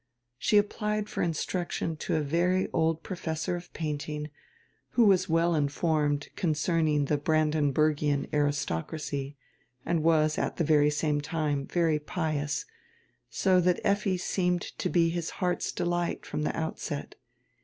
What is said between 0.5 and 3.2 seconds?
applied for instruction to a very old